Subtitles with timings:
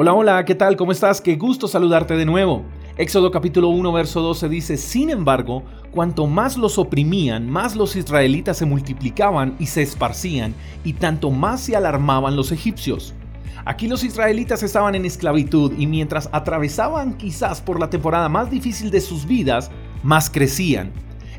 [0.00, 0.76] Hola, hola, ¿qué tal?
[0.76, 1.20] ¿Cómo estás?
[1.20, 2.62] Qué gusto saludarte de nuevo.
[2.98, 8.58] Éxodo capítulo 1, verso 12 dice, Sin embargo, cuanto más los oprimían, más los israelitas
[8.58, 10.54] se multiplicaban y se esparcían,
[10.84, 13.12] y tanto más se alarmaban los egipcios.
[13.64, 18.92] Aquí los israelitas estaban en esclavitud y mientras atravesaban quizás por la temporada más difícil
[18.92, 19.68] de sus vidas,
[20.04, 20.92] más crecían.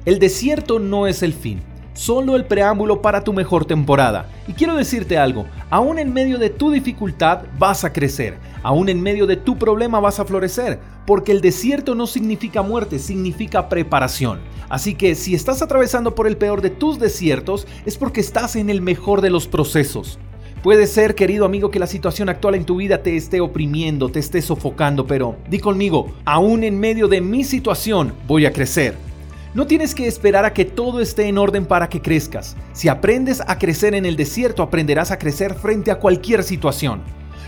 [0.04, 1.62] El desierto no es el fin
[1.94, 4.30] solo el preámbulo para tu mejor temporada.
[4.48, 9.02] Y quiero decirte algo, aún en medio de tu dificultad vas a crecer, aún en
[9.02, 14.40] medio de tu problema vas a florecer, porque el desierto no significa muerte, significa preparación.
[14.70, 18.70] Así que si estás atravesando por el peor de tus desiertos, es porque estás en
[18.70, 20.20] el mejor de los procesos.
[20.62, 24.20] Puede ser, querido amigo, que la situación actual en tu vida te esté oprimiendo, te
[24.20, 29.09] esté sofocando, pero di conmigo, aún en medio de mi situación voy a crecer.
[29.56, 32.56] No tienes que esperar a que todo esté en orden para que crezcas.
[32.72, 37.02] Si aprendes a crecer en el desierto, aprenderás a crecer frente a cualquier situación.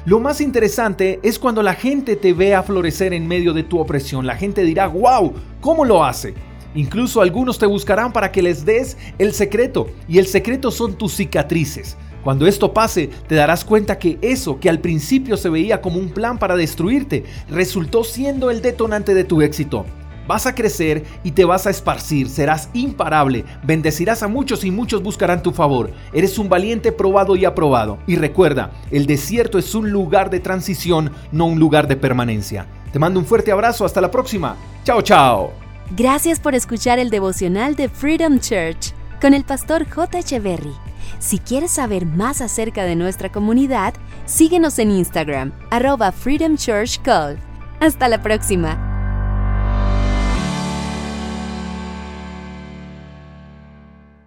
[0.05, 3.79] Lo más interesante es cuando la gente te ve a florecer en medio de tu
[3.79, 4.25] opresión.
[4.25, 6.33] La gente dirá, wow, ¿cómo lo hace?
[6.73, 9.85] Incluso algunos te buscarán para que les des el secreto.
[10.07, 11.97] Y el secreto son tus cicatrices.
[12.23, 16.09] Cuando esto pase, te darás cuenta que eso que al principio se veía como un
[16.09, 19.85] plan para destruirte, resultó siendo el detonante de tu éxito.
[20.27, 25.03] Vas a crecer y te vas a esparcir, serás imparable, bendecirás a muchos y muchos
[25.03, 25.91] buscarán tu favor.
[26.13, 27.97] Eres un valiente probado y aprobado.
[28.07, 32.67] Y recuerda, el desierto es un lugar de transición, no un lugar de permanencia.
[32.91, 34.55] Te mando un fuerte abrazo, hasta la próxima.
[34.83, 35.53] Chao, chao.
[35.95, 40.19] Gracias por escuchar el devocional de Freedom Church con el pastor J.
[40.19, 40.73] Echeverry.
[41.19, 43.93] Si quieres saber más acerca de nuestra comunidad,
[44.25, 47.37] síguenos en Instagram, arroba Freedom Church Call.
[47.79, 48.90] Hasta la próxima.